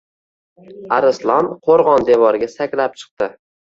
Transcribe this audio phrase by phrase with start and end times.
[0.97, 3.29] Arslon qo‘rg‘on devoriga sakrab chiqdi.